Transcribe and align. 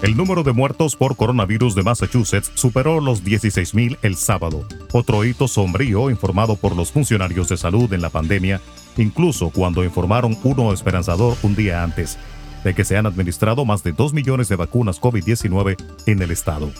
El 0.00 0.16
número 0.16 0.42
de 0.42 0.54
muertos 0.54 0.96
por 0.96 1.14
coronavirus 1.14 1.74
de 1.74 1.82
Massachusetts 1.82 2.52
superó 2.54 3.02
los 3.02 3.22
16.000 3.22 3.98
el 4.00 4.16
sábado, 4.16 4.66
otro 4.92 5.26
hito 5.26 5.46
sombrío 5.46 6.08
informado 6.08 6.56
por 6.56 6.74
los 6.74 6.90
funcionarios 6.90 7.50
de 7.50 7.58
salud 7.58 7.92
en 7.92 8.00
la 8.00 8.08
pandemia, 8.08 8.62
incluso 8.96 9.50
cuando 9.50 9.84
informaron 9.84 10.38
uno 10.42 10.72
esperanzador 10.72 11.36
un 11.42 11.54
día 11.54 11.82
antes, 11.82 12.16
de 12.64 12.74
que 12.74 12.84
se 12.84 12.96
han 12.96 13.06
administrado 13.06 13.64
más 13.64 13.84
de 13.84 13.92
2 13.92 14.12
millones 14.12 14.48
de 14.48 14.56
vacunas 14.56 15.00
COVID-19 15.00 15.76
en 16.06 16.22
el 16.22 16.32
estado. 16.32 16.72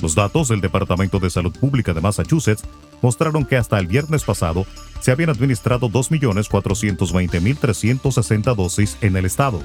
Los 0.00 0.14
datos 0.14 0.48
del 0.48 0.60
Departamento 0.60 1.18
de 1.18 1.30
Salud 1.30 1.58
Pública 1.58 1.94
de 1.94 2.02
Massachusetts 2.02 2.64
mostraron 3.00 3.46
que 3.46 3.56
hasta 3.56 3.78
el 3.78 3.86
viernes 3.86 4.24
pasado 4.24 4.66
se 5.00 5.12
habían 5.12 5.30
administrado 5.30 5.88
2.420.360 5.88 8.54
dosis 8.54 8.98
en 9.00 9.16
el 9.16 9.24
estado, 9.24 9.62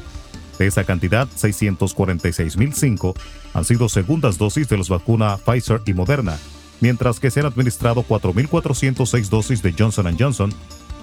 de 0.58 0.68
esa 0.68 0.86
cantidad, 0.86 1.28
646.005 1.28 3.14
han 3.54 3.66
sido 3.66 3.90
segundas 3.90 4.38
dosis 4.38 4.70
de 4.70 4.78
las 4.78 4.90
vacunas 4.90 5.42
Pfizer 5.42 5.82
y 5.86 5.94
Moderna, 5.94 6.38
mientras 6.80 7.20
que 7.20 7.30
se 7.30 7.42
han 7.42 7.48
administrado 7.48 8.04
4.406 8.04 9.30
dosis 9.30 9.62
de 9.62 9.74
Johnson 9.78 10.16
Johnson, 10.18 10.54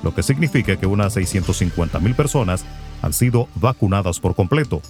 lo 0.03 0.15
que 0.15 0.23
significa 0.23 0.77
que 0.77 0.87
unas 0.87 1.17
650.000 1.17 2.17
personas 2.17 2.65
han 3.03 3.13
sido 3.13 3.49
vacunadas 3.57 4.21
por 4.21 4.35
completo. 4.35 4.81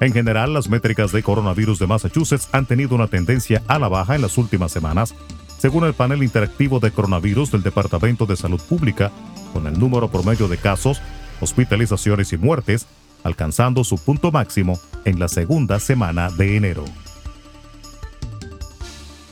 En 0.00 0.12
general, 0.12 0.54
las 0.54 0.68
métricas 0.68 1.10
de 1.10 1.22
coronavirus 1.22 1.80
de 1.80 1.88
Massachusetts 1.88 2.48
han 2.52 2.66
tenido 2.66 2.94
una 2.94 3.08
tendencia 3.08 3.62
a 3.66 3.78
la 3.78 3.88
baja 3.88 4.14
en 4.14 4.22
las 4.22 4.38
últimas 4.38 4.70
semanas, 4.70 5.14
según 5.58 5.84
el 5.84 5.94
panel 5.94 6.22
interactivo 6.22 6.78
de 6.78 6.92
coronavirus 6.92 7.50
del 7.50 7.62
Departamento 7.64 8.26
de 8.26 8.36
Salud 8.36 8.60
Pública, 8.60 9.10
con 9.52 9.66
el 9.66 9.76
número 9.78 10.08
promedio 10.08 10.46
de 10.46 10.58
casos, 10.58 11.00
hospitalizaciones 11.40 12.32
y 12.32 12.36
muertes 12.36 12.86
alcanzando 13.24 13.84
su 13.84 13.98
punto 13.98 14.30
máximo 14.30 14.78
en 15.04 15.18
la 15.18 15.28
segunda 15.28 15.80
semana 15.80 16.30
de 16.30 16.56
enero. 16.56 16.84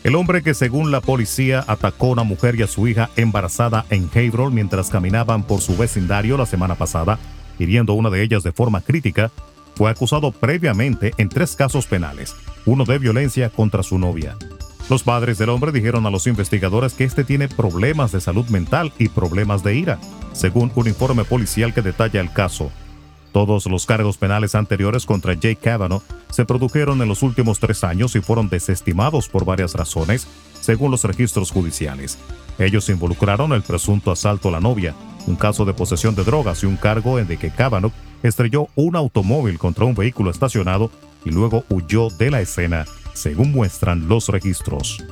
El 0.04 0.14
hombre 0.14 0.42
que 0.42 0.54
según 0.54 0.92
la 0.92 1.00
policía 1.00 1.64
atacó 1.66 2.06
a 2.06 2.10
una 2.10 2.22
mujer 2.22 2.54
y 2.54 2.62
a 2.62 2.68
su 2.68 2.86
hija 2.86 3.10
embarazada 3.16 3.84
en 3.90 4.08
Haverhill 4.12 4.52
mientras 4.52 4.88
caminaban 4.88 5.42
por 5.42 5.60
su 5.60 5.76
vecindario 5.76 6.36
la 6.36 6.46
semana 6.46 6.76
pasada, 6.76 7.18
hiriendo 7.58 7.94
una 7.94 8.10
de 8.10 8.22
ellas 8.22 8.42
de 8.42 8.52
forma 8.52 8.80
crítica, 8.80 9.30
fue 9.74 9.90
acusado 9.90 10.32
previamente 10.32 11.12
en 11.18 11.28
tres 11.28 11.54
casos 11.54 11.86
penales, 11.86 12.34
uno 12.64 12.84
de 12.84 12.98
violencia 12.98 13.50
contra 13.50 13.82
su 13.82 13.98
novia. 13.98 14.36
Los 14.88 15.02
padres 15.02 15.36
del 15.38 15.50
hombre 15.50 15.72
dijeron 15.72 16.06
a 16.06 16.10
los 16.10 16.26
investigadores 16.26 16.94
que 16.94 17.04
este 17.04 17.24
tiene 17.24 17.48
problemas 17.48 18.12
de 18.12 18.20
salud 18.20 18.46
mental 18.46 18.92
y 18.98 19.08
problemas 19.08 19.64
de 19.64 19.74
ira, 19.74 19.98
según 20.32 20.70
un 20.76 20.86
informe 20.86 21.24
policial 21.24 21.74
que 21.74 21.82
detalla 21.82 22.20
el 22.20 22.32
caso. 22.32 22.70
Todos 23.32 23.66
los 23.66 23.84
cargos 23.84 24.16
penales 24.16 24.54
anteriores 24.54 25.04
contra 25.04 25.34
Jake 25.34 25.56
Kavanaugh 25.56 26.02
se 26.30 26.44
produjeron 26.44 27.02
en 27.02 27.08
los 27.08 27.22
últimos 27.22 27.58
tres 27.58 27.84
años 27.84 28.16
y 28.16 28.20
fueron 28.20 28.48
desestimados 28.48 29.28
por 29.28 29.44
varias 29.44 29.74
razones, 29.74 30.26
según 30.60 30.90
los 30.90 31.04
registros 31.04 31.50
judiciales. 31.50 32.16
Ellos 32.58 32.88
involucraron 32.88 33.52
el 33.52 33.62
presunto 33.62 34.10
asalto 34.10 34.48
a 34.48 34.52
la 34.52 34.60
novia, 34.60 34.94
un 35.26 35.36
caso 35.36 35.64
de 35.64 35.74
posesión 35.74 36.14
de 36.14 36.24
drogas 36.24 36.62
y 36.62 36.66
un 36.66 36.76
cargo 36.76 37.18
en 37.18 37.26
de 37.26 37.36
que 37.36 37.50
Kavanaugh 37.50 37.92
estrelló 38.22 38.68
un 38.74 38.96
automóvil 38.96 39.58
contra 39.58 39.84
un 39.84 39.94
vehículo 39.94 40.30
estacionado 40.30 40.90
y 41.24 41.30
luego 41.30 41.64
huyó 41.68 42.08
de 42.10 42.30
la 42.30 42.40
escena, 42.40 42.84
según 43.12 43.52
muestran 43.52 44.08
los 44.08 44.28
registros. 44.28 45.04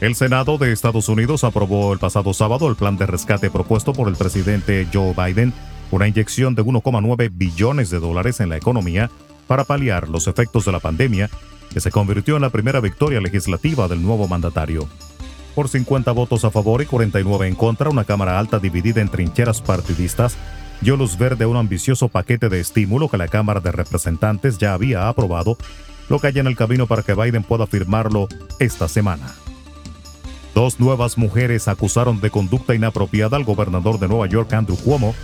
El 0.00 0.16
Senado 0.16 0.58
de 0.58 0.72
Estados 0.72 1.08
Unidos 1.08 1.44
aprobó 1.44 1.92
el 1.92 2.00
pasado 2.00 2.34
sábado 2.34 2.68
el 2.68 2.74
plan 2.74 2.96
de 2.96 3.06
rescate 3.06 3.50
propuesto 3.50 3.92
por 3.92 4.08
el 4.08 4.16
presidente 4.16 4.88
Joe 4.92 5.14
Biden 5.14 5.54
una 5.92 6.08
inyección 6.08 6.54
de 6.54 6.64
1,9 6.64 7.30
billones 7.32 7.90
de 7.90 8.00
dólares 8.00 8.40
en 8.40 8.48
la 8.48 8.56
economía 8.56 9.10
para 9.46 9.64
paliar 9.64 10.08
los 10.08 10.26
efectos 10.26 10.64
de 10.64 10.72
la 10.72 10.80
pandemia, 10.80 11.30
que 11.72 11.80
se 11.80 11.90
convirtió 11.90 12.36
en 12.36 12.42
la 12.42 12.50
primera 12.50 12.80
victoria 12.80 13.20
legislativa 13.20 13.88
del 13.88 14.02
nuevo 14.02 14.26
mandatario. 14.26 14.88
Por 15.54 15.68
50 15.68 16.10
votos 16.12 16.44
a 16.44 16.50
favor 16.50 16.80
y 16.80 16.86
49 16.86 17.46
en 17.46 17.54
contra, 17.54 17.90
una 17.90 18.04
Cámara 18.04 18.38
Alta 18.38 18.58
dividida 18.58 19.00
en 19.00 19.08
trincheras 19.08 19.60
partidistas 19.60 20.36
dio 20.80 20.96
luz 20.96 21.16
verde 21.16 21.44
a 21.44 21.48
un 21.48 21.56
ambicioso 21.56 22.08
paquete 22.08 22.48
de 22.48 22.60
estímulo 22.60 23.08
que 23.08 23.18
la 23.18 23.28
Cámara 23.28 23.60
de 23.60 23.70
Representantes 23.70 24.58
ya 24.58 24.74
había 24.74 25.08
aprobado, 25.08 25.56
lo 26.08 26.18
que 26.18 26.28
hay 26.28 26.38
en 26.38 26.46
el 26.46 26.56
camino 26.56 26.86
para 26.86 27.02
que 27.02 27.14
Biden 27.14 27.44
pueda 27.44 27.66
firmarlo 27.66 28.28
esta 28.58 28.88
semana. 28.88 29.32
Dos 30.54 30.80
nuevas 30.80 31.16
mujeres 31.16 31.68
acusaron 31.68 32.20
de 32.20 32.30
conducta 32.30 32.74
inapropiada 32.74 33.36
al 33.36 33.44
gobernador 33.44 33.98
de 33.98 34.08
Nueva 34.08 34.26
York, 34.26 34.52
Andrew 34.52 34.76
Cuomo, 34.76 35.14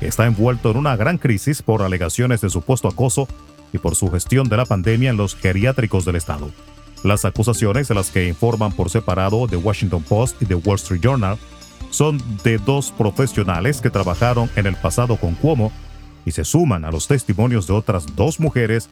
está 0.00 0.26
envuelto 0.26 0.70
en 0.70 0.76
una 0.76 0.94
gran 0.96 1.18
crisis 1.18 1.62
por 1.62 1.82
alegaciones 1.82 2.40
de 2.40 2.50
supuesto 2.50 2.86
acoso 2.86 3.26
y 3.72 3.78
por 3.78 3.96
su 3.96 4.10
gestión 4.10 4.48
de 4.48 4.56
la 4.56 4.66
pandemia 4.66 5.10
en 5.10 5.16
los 5.16 5.34
geriátricos 5.34 6.04
del 6.04 6.16
Estado. 6.16 6.50
Las 7.04 7.24
acusaciones 7.24 7.88
de 7.88 7.94
las 7.94 8.10
que 8.10 8.26
informan 8.26 8.72
por 8.72 8.90
separado 8.90 9.46
The 9.46 9.56
Washington 9.56 10.02
Post 10.02 10.42
y 10.42 10.46
The 10.46 10.56
Wall 10.56 10.76
Street 10.76 11.00
Journal 11.00 11.38
son 11.90 12.20
de 12.42 12.58
dos 12.58 12.92
profesionales 12.92 13.80
que 13.80 13.90
trabajaron 13.90 14.50
en 14.56 14.66
el 14.66 14.76
pasado 14.76 15.16
con 15.16 15.34
Cuomo 15.34 15.72
y 16.24 16.32
se 16.32 16.44
suman 16.44 16.84
a 16.84 16.90
los 16.90 17.06
testimonios 17.06 17.66
de 17.66 17.72
otras 17.72 18.16
dos 18.16 18.40
mujeres 18.40 18.88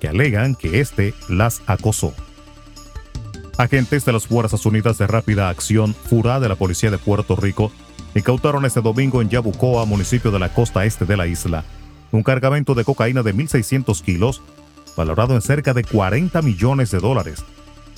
que 0.00 0.08
alegan 0.08 0.54
que 0.54 0.80
éste 0.80 1.14
las 1.28 1.62
acosó. 1.66 2.14
Agentes 3.58 4.06
de 4.06 4.12
las 4.12 4.26
Fuerzas 4.26 4.64
Unidas 4.64 4.96
de 4.96 5.06
Rápida 5.06 5.50
Acción, 5.50 5.94
FURA 5.94 6.40
de 6.40 6.48
la 6.48 6.56
Policía 6.56 6.90
de 6.90 6.96
Puerto 6.98 7.36
Rico, 7.36 7.70
incautaron 8.14 8.64
este 8.64 8.80
domingo 8.80 9.20
en 9.20 9.28
Yabucoa, 9.28 9.84
municipio 9.84 10.30
de 10.30 10.38
la 10.38 10.48
costa 10.52 10.86
este 10.86 11.04
de 11.04 11.16
la 11.16 11.26
isla, 11.26 11.64
un 12.10 12.22
cargamento 12.22 12.74
de 12.74 12.84
cocaína 12.84 13.22
de 13.22 13.34
1.600 13.34 14.02
kilos, 14.02 14.42
valorado 14.96 15.34
en 15.34 15.42
cerca 15.42 15.74
de 15.74 15.84
40 15.84 16.42
millones 16.42 16.90
de 16.90 16.98
dólares, 16.98 17.44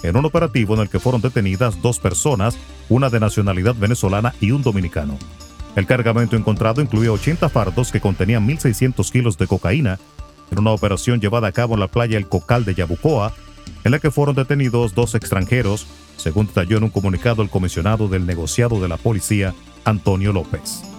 en 0.02 0.16
un 0.16 0.24
operativo 0.24 0.74
en 0.74 0.80
el 0.80 0.88
que 0.88 0.98
fueron 0.98 1.20
detenidas 1.20 1.80
dos 1.80 1.98
personas, 1.98 2.56
una 2.88 3.10
de 3.10 3.20
nacionalidad 3.20 3.74
venezolana 3.74 4.34
y 4.40 4.50
un 4.50 4.62
dominicano. 4.62 5.18
El 5.76 5.86
cargamento 5.86 6.36
encontrado 6.36 6.82
incluía 6.82 7.12
80 7.12 7.48
fardos 7.48 7.90
que 7.90 8.00
contenían 8.00 8.46
1.600 8.46 9.10
kilos 9.10 9.38
de 9.38 9.46
cocaína, 9.46 9.98
en 10.50 10.58
una 10.58 10.72
operación 10.72 11.20
llevada 11.20 11.48
a 11.48 11.52
cabo 11.52 11.74
en 11.74 11.80
la 11.80 11.88
playa 11.88 12.18
El 12.18 12.28
Cocal 12.28 12.64
de 12.64 12.74
Yabucoa, 12.74 13.32
en 13.84 13.92
la 13.92 13.98
que 13.98 14.10
fueron 14.10 14.34
detenidos 14.34 14.94
dos 14.94 15.14
extranjeros, 15.14 15.86
según 16.18 16.46
detalló 16.46 16.76
en 16.76 16.84
un 16.84 16.90
comunicado 16.90 17.42
el 17.42 17.48
comisionado 17.48 18.08
del 18.08 18.26
negociado 18.26 18.80
de 18.80 18.88
la 18.88 18.98
policía, 18.98 19.54
Antonio 19.84 20.32
López. 20.32 20.91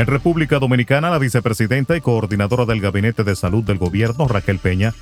En 0.00 0.06
República 0.06 0.58
Dominicana, 0.58 1.10
la 1.10 1.18
vicepresidenta 1.18 1.94
y 1.94 2.00
coordinadora 2.00 2.64
del 2.64 2.80
Gabinete 2.80 3.22
de 3.22 3.36
Salud 3.36 3.62
del 3.62 3.76
Gobierno, 3.76 4.26
Raquel 4.26 4.58
Peña, 4.58 4.94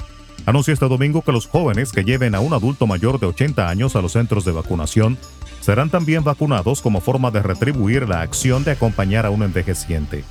anunció 0.44 0.74
este 0.74 0.88
domingo 0.88 1.22
que 1.22 1.30
los 1.30 1.46
jóvenes 1.46 1.92
que 1.92 2.02
lleven 2.02 2.34
a 2.34 2.40
un 2.40 2.52
adulto 2.52 2.88
mayor 2.88 3.20
de 3.20 3.26
80 3.26 3.68
años 3.68 3.94
a 3.94 4.02
los 4.02 4.14
centros 4.14 4.44
de 4.44 4.50
vacunación 4.50 5.16
serán 5.60 5.88
también 5.88 6.24
vacunados 6.24 6.82
como 6.82 7.00
forma 7.00 7.30
de 7.30 7.44
retribuir 7.44 8.08
la 8.08 8.22
acción 8.22 8.64
de 8.64 8.72
acompañar 8.72 9.24
a 9.24 9.30
un 9.30 9.44
envejeciente. 9.44 10.24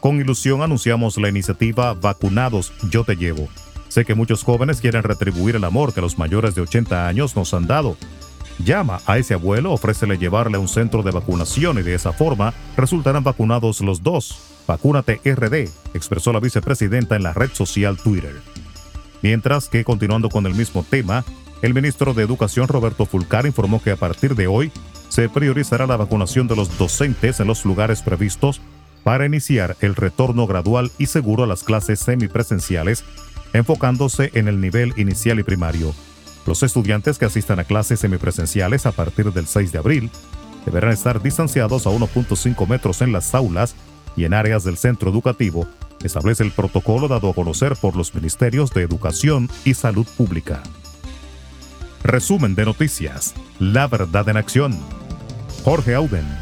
Con 0.00 0.16
ilusión 0.16 0.62
anunciamos 0.62 1.18
la 1.18 1.28
iniciativa 1.28 1.92
Vacunados 1.92 2.72
Yo 2.90 3.04
Te 3.04 3.16
Llevo. 3.16 3.50
Sé 3.88 4.06
que 4.06 4.14
muchos 4.14 4.42
jóvenes 4.42 4.80
quieren 4.80 5.02
retribuir 5.02 5.56
el 5.56 5.64
amor 5.64 5.92
que 5.92 6.00
los 6.00 6.16
mayores 6.16 6.54
de 6.54 6.62
80 6.62 7.08
años 7.08 7.36
nos 7.36 7.52
han 7.52 7.66
dado 7.66 7.98
Llama 8.64 9.00
a 9.06 9.18
ese 9.18 9.34
abuelo, 9.34 9.72
ofrécele 9.72 10.18
llevarle 10.18 10.56
a 10.56 10.60
un 10.60 10.68
centro 10.68 11.02
de 11.02 11.10
vacunación 11.10 11.78
y 11.78 11.82
de 11.82 11.94
esa 11.94 12.12
forma 12.12 12.54
resultarán 12.76 13.24
vacunados 13.24 13.80
los 13.80 14.02
dos. 14.02 14.38
Vacúnate 14.68 15.20
RD, 15.24 15.68
expresó 15.94 16.32
la 16.32 16.38
vicepresidenta 16.38 17.16
en 17.16 17.24
la 17.24 17.32
red 17.32 17.50
social 17.52 17.96
Twitter. 17.96 18.40
Mientras 19.20 19.68
que, 19.68 19.84
continuando 19.84 20.28
con 20.28 20.46
el 20.46 20.54
mismo 20.54 20.84
tema, 20.88 21.24
el 21.62 21.74
ministro 21.74 22.14
de 22.14 22.22
Educación 22.22 22.68
Roberto 22.68 23.04
Fulcar 23.06 23.46
informó 23.46 23.82
que 23.82 23.90
a 23.90 23.96
partir 23.96 24.36
de 24.36 24.46
hoy 24.46 24.70
se 25.08 25.28
priorizará 25.28 25.86
la 25.86 25.96
vacunación 25.96 26.46
de 26.46 26.56
los 26.56 26.78
docentes 26.78 27.40
en 27.40 27.48
los 27.48 27.64
lugares 27.64 28.02
previstos 28.02 28.60
para 29.02 29.26
iniciar 29.26 29.76
el 29.80 29.96
retorno 29.96 30.46
gradual 30.46 30.92
y 30.98 31.06
seguro 31.06 31.44
a 31.44 31.46
las 31.48 31.64
clases 31.64 31.98
semipresenciales, 31.98 33.04
enfocándose 33.52 34.30
en 34.34 34.46
el 34.46 34.60
nivel 34.60 34.94
inicial 34.96 35.40
y 35.40 35.42
primario. 35.42 35.92
Los 36.46 36.62
estudiantes 36.62 37.18
que 37.18 37.24
asistan 37.24 37.60
a 37.60 37.64
clases 37.64 38.00
semipresenciales 38.00 38.86
a 38.86 38.92
partir 38.92 39.32
del 39.32 39.46
6 39.46 39.72
de 39.72 39.78
abril 39.78 40.10
deberán 40.64 40.92
estar 40.92 41.22
distanciados 41.22 41.86
a 41.86 41.90
1.5 41.90 42.66
metros 42.68 43.02
en 43.02 43.12
las 43.12 43.34
aulas 43.34 43.74
y 44.16 44.24
en 44.24 44.34
áreas 44.34 44.64
del 44.64 44.76
centro 44.76 45.10
educativo, 45.10 45.66
establece 46.02 46.42
el 46.42 46.52
protocolo 46.52 47.08
dado 47.08 47.30
a 47.30 47.34
conocer 47.34 47.76
por 47.76 47.96
los 47.96 48.14
Ministerios 48.14 48.70
de 48.72 48.82
Educación 48.82 49.48
y 49.64 49.74
Salud 49.74 50.06
Pública. 50.16 50.62
Resumen 52.02 52.54
de 52.54 52.64
noticias. 52.64 53.34
La 53.60 53.86
verdad 53.86 54.28
en 54.28 54.36
acción. 54.36 54.78
Jorge 55.64 55.94
Auden. 55.94 56.41